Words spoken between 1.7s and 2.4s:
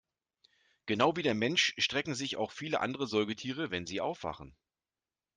strecken sich